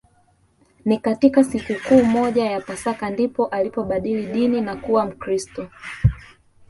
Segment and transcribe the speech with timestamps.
[0.85, 5.69] Ni katika sikukuu moja ya Pasaka ndipo alipobadili dini na kuwa Mkristo